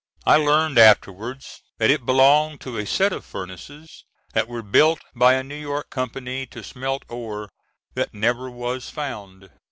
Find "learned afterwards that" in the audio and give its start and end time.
0.37-1.91